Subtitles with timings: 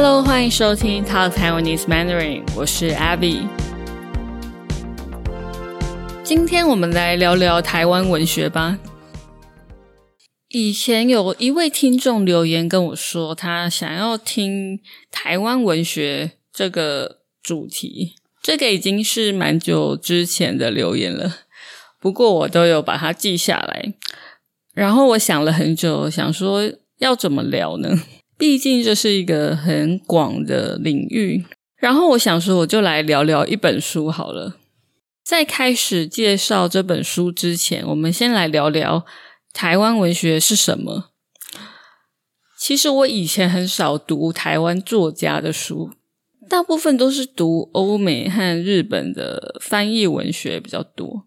[0.00, 3.48] Hello，欢迎收听 Talk Taiwanese Mandarin，我是 Abby。
[6.22, 8.78] 今天我们来聊聊台湾文学吧。
[10.50, 14.78] 以前有一位听众留言跟我说，他想要听
[15.10, 18.14] 台湾文学这个主题。
[18.40, 21.38] 这个已经是蛮久之前的留言了，
[21.98, 23.92] 不过我都有把它记下来。
[24.72, 27.98] 然后我想了很久，想说要怎么聊呢？
[28.38, 31.44] 毕竟这是一个很广的领域。
[31.76, 34.56] 然后我想说，我就来聊聊一本书好了。
[35.24, 39.04] 在开始介绍这本书之前，我们先来聊聊
[39.52, 41.10] 台湾文学是什么。
[42.58, 45.90] 其实我以前很少读台湾作家的书，
[46.48, 51.24] 大部分都是读欧美和日本的翻译文学比较多。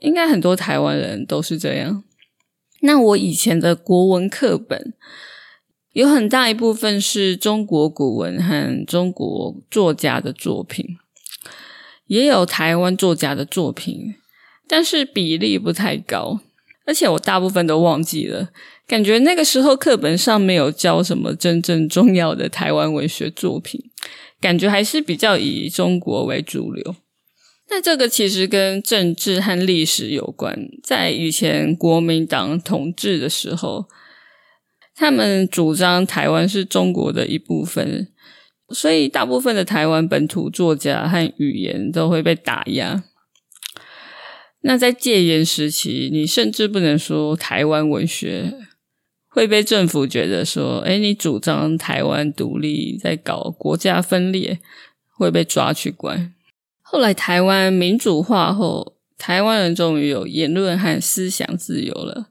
[0.00, 2.04] 应该很多台湾人都是这样。
[2.80, 4.94] 那我以前的国文课本
[5.96, 10.84] 有很大一部分是中国古文和中国作家的作品，
[12.06, 14.14] 也有台湾作家的作品，
[14.68, 16.40] 但是比例不太高，
[16.84, 18.50] 而且我大部分都忘记了。
[18.86, 23.82] 感觉那个时候课本上没有教什么真正重要的台湾文学作品，
[24.38, 26.94] 感觉还是比较以中国为主流。
[27.70, 30.68] 那这个其实跟政治和历史有关。
[30.82, 33.86] 在以前国民党统治的时候，
[34.96, 38.08] 他们主张台湾是中国的一部分，
[38.70, 43.04] 所以大部分的台湾本土作家和语言都会被打压。
[44.62, 48.54] 那在戒严时期，你甚至不能说台湾文学，
[49.28, 54.58] 会被政府觉得说：“哎，你主张台湾独立，在搞国家分裂，
[55.12, 56.32] 会被抓去关。”
[56.80, 62.28] 后来台湾民主化后，台湾人终于有言论和思想自由了，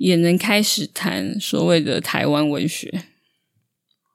[0.00, 3.04] 也能开始谈所谓的台湾文学。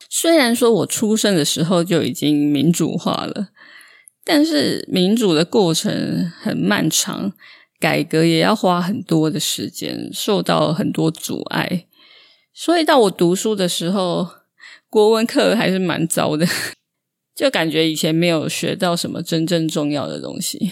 [0.09, 3.49] 虽然说我出生的时候就已经民主化了，
[4.23, 7.33] 但是民主的过程很漫长，
[7.79, 11.85] 改革也要花很多的时间，受到很多阻碍。
[12.51, 14.27] 所以到我读书的时候，
[14.89, 16.47] 国文课还是蛮糟的。
[17.35, 20.71] 就感觉以前没有学到什么真正重要的东西，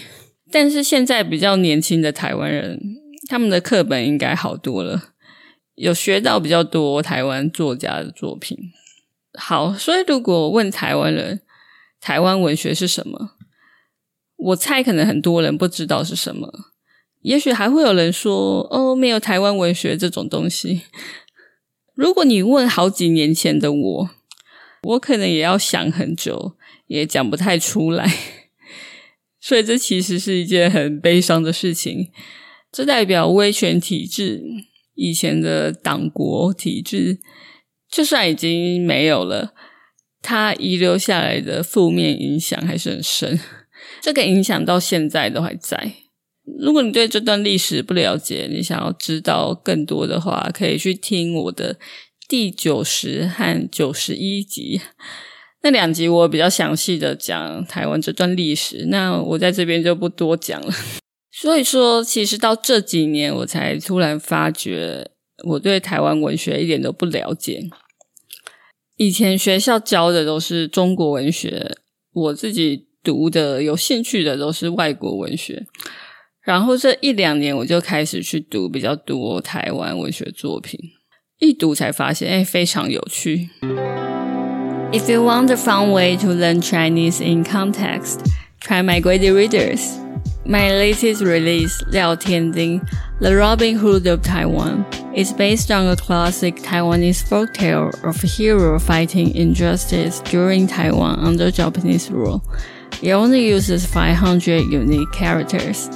[0.52, 2.79] 但是现在比较年轻的台湾人，
[3.28, 5.13] 他们的课本应该好多了，
[5.75, 8.57] 有学到比较多台湾作家的作品。
[9.34, 11.41] 好，所以如果问台湾人
[12.00, 13.31] 台湾文学是什么，
[14.35, 16.51] 我猜可能很多人不知道是什么，
[17.22, 20.81] 也许还会有人说哦，没有台湾文学这种东西。
[21.95, 24.09] 如果你问好几年前的我。
[24.85, 26.57] 我可能也要想很久，
[26.88, 28.05] 也讲不太出来，
[29.40, 32.11] 所以这其实是一件很悲伤的事情。
[32.73, 34.41] 这代表威权体制
[34.95, 37.19] 以前的党国体制，
[37.88, 39.53] 就算已经没有了，
[40.23, 43.39] 它遗留下来的负面影响还是很深。
[44.01, 45.94] 这个影响到现在都还在。
[46.59, 51.78] 如果你对这段历史不了解，你想要知道更多的话，可以去听我的。
[52.28, 54.81] 第九十和九十一集
[55.61, 58.85] 那两集，我比较详细的讲台湾这段历史。
[58.88, 60.73] 那我在这边就不多讲了。
[61.36, 65.10] 所以说，其实到这几年，我才突然发觉，
[65.46, 67.60] 我对台湾文学一点都不了解。
[68.98, 71.76] 以前学校教的都是中国文学，
[72.14, 75.66] 我自己读的有兴趣的都是外国文学。
[76.44, 80.80] 然后这一两年，我就开始去读比较多台湾文学作品。
[81.40, 83.50] 一读才发现，哎，非常有趣。
[84.92, 88.20] If you want a fun way to learn Chinese in context,
[88.62, 90.03] try my Grady Readers.
[90.46, 92.86] My latest release, Liao Tianjin,
[93.22, 98.78] The Robin Hood of Taiwan, is based on a classic Taiwanese folktale of a hero
[98.78, 102.44] fighting injustice during Taiwan under Japanese rule.
[103.02, 105.90] It only uses 500 unique characters.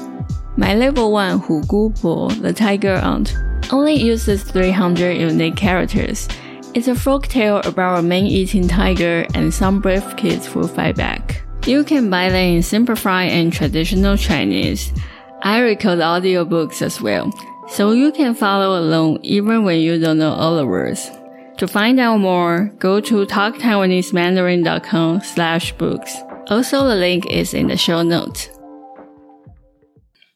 [0.56, 3.36] My level 1 Hu Gu Po, The Tiger Aunt,
[3.74, 6.30] only uses 300 unique characters.
[6.74, 11.26] It's a folk tale about a man-eating tiger and some brave kids who fight back.
[11.67, 14.93] You can buy them in simplified and traditional Chinese.
[15.43, 17.31] I record audiobooks as well,
[17.69, 21.11] so you can follow along even when you don't know all the words.
[21.58, 26.17] To find out more, go to talktaiwanesemandarin.com slash books.
[26.49, 28.49] Also, the link is in the show notes.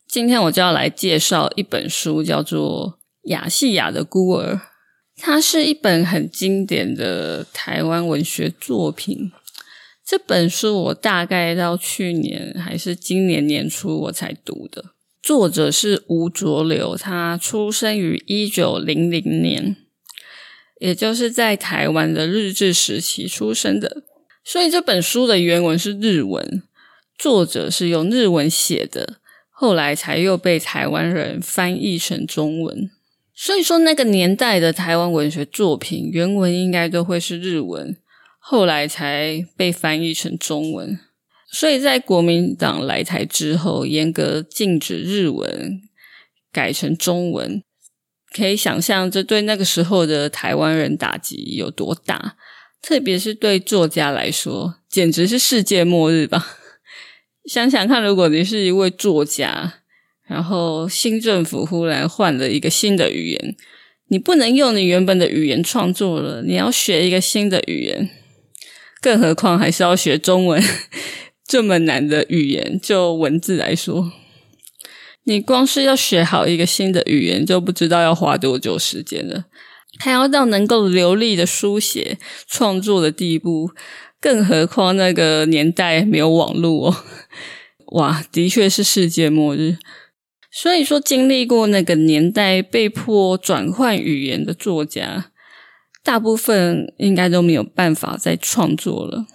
[0.06, 4.60] 今天我就要来介绍一本书，叫做亚细亚的孤儿，
[5.16, 9.32] 它是一本很经典的台湾文学作品。
[10.11, 14.91] 这本书我大概到去年还是今年年初我才读的。
[15.23, 19.77] 作者是吴浊流，他出生于一九零零年。
[20.81, 24.03] 也就是在台湾的日治时期出生的。
[24.43, 26.61] 所以这本书的原文是日文，
[27.17, 29.19] 作者是用日文写的，
[29.49, 32.91] 后来才又被台湾人翻译成中文。
[33.33, 37.95] 所以说，那个年代的台湾文学作品原文应该都会是日文，
[38.43, 40.99] 后来才被翻译成中文。
[41.49, 45.81] 所以在国民党来台之后，严格禁止日文，
[46.51, 47.63] 改成中文。
[48.33, 52.37] 可以想象，这对那个时候的台湾人打击有多大。
[52.81, 56.57] 特别是对作家来说，简直是世界末日吧！
[57.45, 59.73] 想想看，如果你是一位作家，
[60.25, 63.55] 然后新政府忽然换了一个新的语言，
[64.07, 68.09] 你不能用你原本的语言创作了，你要学一个新的语言，
[69.01, 70.63] 更何况还是要学中文
[71.45, 72.79] 这么难的语言。
[72.79, 74.11] 就文字来说，
[75.23, 79.45] 你光是要学好一个新的语言，就不知道要花多久时间了。
[79.99, 82.17] 还要到能够流利的书写
[82.47, 83.71] 创作的地步，
[84.21, 86.95] 更何况那个年代没有网络哦，
[87.93, 89.77] 哇，的确是世界末日。
[90.49, 95.30] 所以说，经历过那个年代被迫转换语言的作家，
[96.03, 99.25] 大部分应该都没有办法再创作了。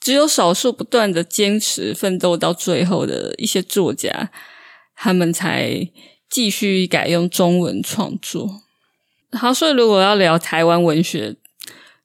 [0.00, 4.30] 只有少数不断的坚持奋斗到最后的一些作家，
[4.96, 5.88] 他们才
[6.28, 8.62] 继续改用中文创作。
[9.32, 11.36] 好，所以如果要聊台湾文学，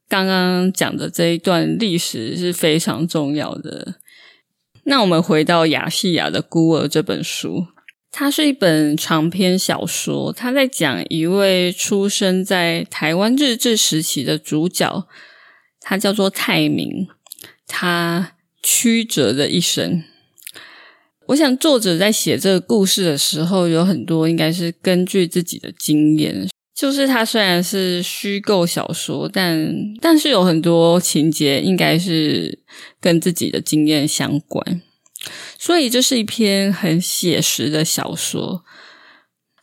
[0.10, 3.96] 刚刚讲的这一段历史是非常重要的。
[4.84, 7.66] 那我们回到亚细亚的孤儿这本书，
[8.18, 15.06] 它是一本长篇小说，它在讲一位出生在台湾日治时期的主角，
[15.82, 17.10] 他叫做泰明，
[17.68, 20.02] 他曲折的一生。
[21.26, 26.48] 我想作者在写这个故事的时候，有很多应该是根据自己的经验。
[26.74, 32.60] 就是它虽然是虚构小说，但但是有很多情节应该是
[33.02, 34.82] 跟自己的经验相关，
[35.58, 38.64] 所以这是一篇很写实的小说，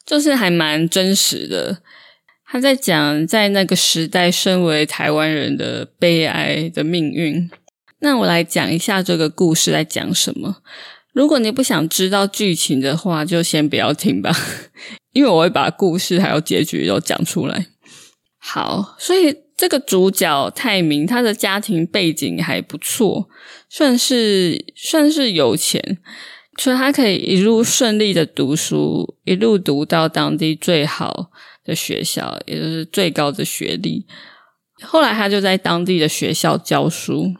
[0.04, 1.82] 就是还蛮真实的。
[2.44, 7.50] 他在讲在那个时代身为台湾人的悲哀的命运。
[8.00, 10.56] 那我来讲一下这个故事在讲什么。
[11.12, 14.30] 如果你不想知道剧情的话，就先不要听吧。
[15.12, 17.68] 因为我会把故事还有结局都讲出来。
[18.38, 23.28] 好，所以这个主角泰明，他的家庭背景还不错，
[23.68, 25.98] 算是算是有钱，
[26.58, 31.30] 所以他可以一路顺利的读书，一路读到当地最好
[31.64, 34.06] 的学校，也就是最高的学历。
[34.82, 37.32] 后来他就在当地的学校教书，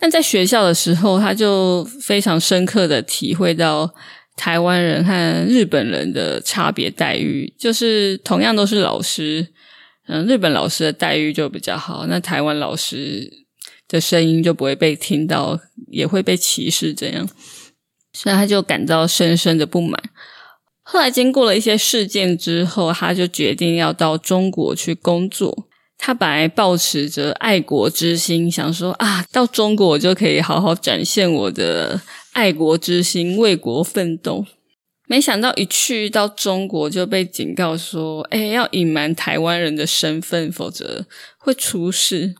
[0.00, 3.94] 但在学校的时候，他就非常深刻的体会到。
[4.36, 9.46] 台湾人和日本人的差别待遇，就是同样都是老师，
[10.06, 13.46] 嗯，日本老师的待遇就比较好，那台湾老师
[13.88, 15.58] 的声音就不会被听到，
[15.88, 17.28] 也会被歧视，这样，
[18.12, 20.02] 所以他就感到深深的不满。
[20.82, 25.66] 后来经过了一些事件之后，他就决定要到中国去工作。
[25.96, 32.00] 他本来抱持着爱国之心，想说啊，到中国我就可以好好展现我的。
[32.34, 34.44] 爱国之心，为国奋斗。
[35.06, 41.06] 没想到一去到中国就被警告说：“哎，要隐瞒台湾人的身份，否则
[41.38, 42.34] 会出事。”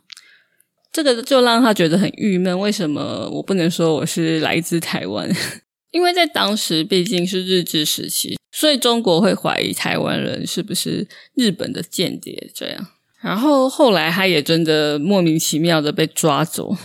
[0.91, 2.59] 这个就让他觉得很郁闷。
[2.59, 5.29] 为什么我不能说我是来自台湾？
[5.91, 12.51] 因为在当时毕竟是日治时期，所以中国会怀疑台湾人是不是日本的间谍。
[12.55, 12.87] 这样，
[13.21, 16.77] 然后后来他也真的莫名其妙的被抓走，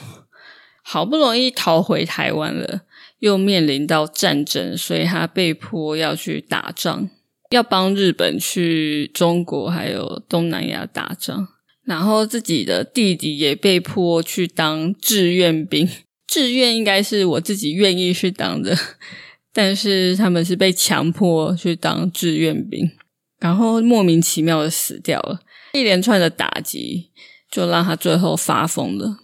[0.83, 2.81] 好不容易逃回台湾了。
[3.19, 7.09] 又面临到战争，所以他被迫要去打仗，
[7.51, 11.47] 要帮日本去中国还有东南亚打仗。
[11.85, 15.89] 然后自己的弟弟也被迫去当志愿兵，
[16.27, 18.77] 志愿应该是我自己愿意去当的，
[19.51, 22.91] 但是他们是被强迫去当志愿兵，
[23.39, 25.39] 然后莫名其妙的死掉了。
[25.73, 27.09] 一连串的打击，
[27.51, 29.17] 就让他最后发疯了。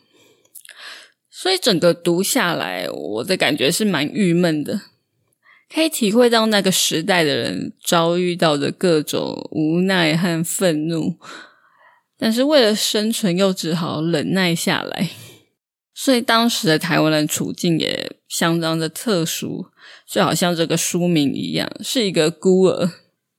[1.45, 4.81] 所以整个读下来，我的感觉是蛮郁闷的，
[5.71, 11.19] 可以体会到那个时代的人遭遇到的各种无奈和愤怒，
[12.17, 15.11] 但是为了生存，又只好忍耐下来。
[15.93, 19.67] 所以当时的台湾人处境也相当的特殊，
[20.09, 22.89] 就好像这个书名一样，是一个孤儿，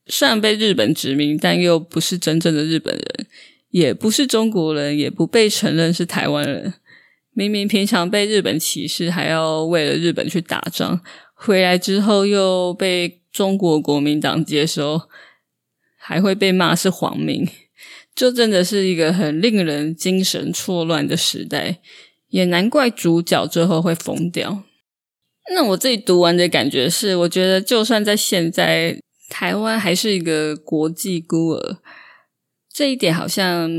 [0.07, 3.27] 虽然被日本殖民，但又不是真正的日本人，
[3.71, 6.75] 也不是中国人，也不被承认是台湾人。
[7.37, 11.02] 明明平常被日本歧视，还要为了日本去打仗，
[11.35, 15.02] 回来之后又被中国国民党接收，
[15.99, 17.47] 还会被骂是皇民，
[18.14, 21.81] 就真的是一个很令人精神错乱的时代，
[22.28, 24.62] 也难怪主角最后会疯掉。
[25.55, 31.76] 那我自己读完的感觉是，我觉得就算在现在，台湾还是一个国际孤儿，
[32.73, 33.71] 这一点好像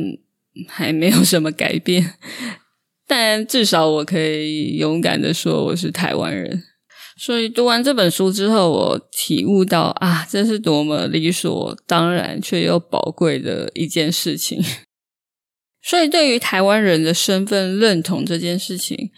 [0.68, 2.14] 还没有什么改变。
[3.30, 6.64] 但至少我可以勇敢的说我是台湾人。
[7.18, 14.64] 所以读完这本书之后，我体悟到啊，这是多么理所当然却又宝贵的一件事情。
[15.84, 19.12] 所以对于台湾人的身份认同这件事情，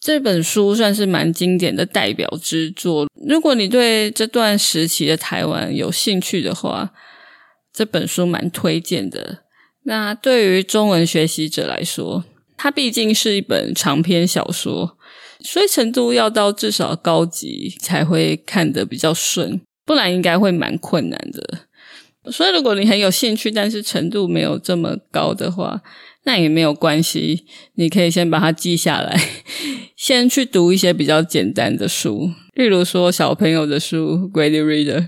[0.00, 3.06] 这本书算是蛮经典的代表之作。
[3.28, 6.94] 如果你对这段时期的台湾有兴趣的话，
[7.70, 9.44] 这本书蛮推荐的。
[9.84, 12.24] 那对于中文学习者来说，
[12.56, 14.96] 它毕竟是一本长篇小说。
[15.40, 22.32] 所以程度要到至少高级才会看得比较顺，不然应该会蛮困难的。
[22.32, 25.82] 所以如果你很有兴趣，但是程度没有这么高的话，
[26.22, 27.44] 那也没有关系，
[27.74, 29.20] 你可以先把它记下来，
[29.94, 35.00] 先去读一些比较简单的书，例如说小朋友的书《Grady Reader》，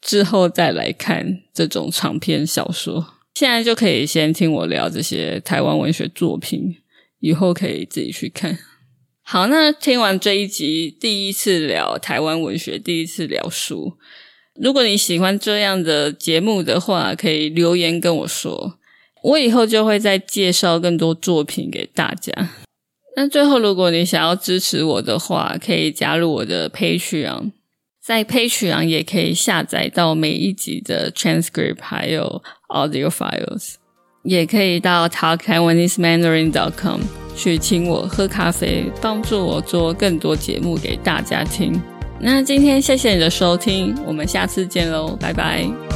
[0.00, 3.14] 之后再来看这种长篇小说。
[3.34, 6.76] 现在就可以先听我聊这些台湾文学作品，
[7.22, 8.58] 以后可以自己去看。
[9.22, 13.96] 好，那听完这一集，第一次聊台湾文学，第一次聊书。
[14.60, 18.78] 如果你喜欢这样的节目的话，可以留言跟我说，
[19.22, 22.50] 我以后就会再介绍更多作品给大家。
[23.16, 27.52] 那最后，如果你想要支持我的话，可以加入我的 Patreon，
[28.02, 33.74] 在 Patreon 也可以下载到每一集的 transcript，还有 audio files，
[34.22, 37.00] 也可以到 talkchinesemandarin.com。
[37.34, 41.80] 去请我喝咖啡，帮助我做更多节目给大家听。
[42.20, 45.91] 那今天谢谢你的收听，我们下次见喽，拜拜。